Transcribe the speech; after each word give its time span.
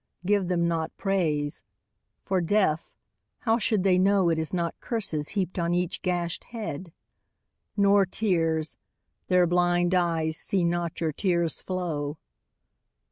Give 0.25 0.47
them 0.47 0.67
not 0.67 0.97
praise. 0.97 1.61
For, 2.25 2.41
deaf, 2.41 2.89
how 3.41 3.59
should 3.59 3.83
they 3.83 3.99
know 3.99 4.29
It 4.29 4.39
is 4.39 4.51
not 4.51 4.73
curses 4.79 5.29
heaped 5.37 5.59
on 5.59 5.75
each 5.75 6.01
gashed 6.01 6.45
head? 6.45 6.91
Nor 7.77 8.07
tears. 8.07 8.77
Their 9.27 9.45
blind 9.45 9.93
eyes 9.93 10.37
see 10.37 10.63
not 10.63 11.01
your 11.01 11.11
tears 11.13 11.61
flow. 11.61 12.17